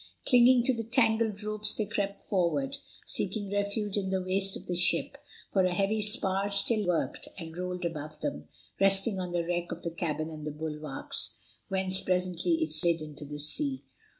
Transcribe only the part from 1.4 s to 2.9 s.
ropes they crept forward,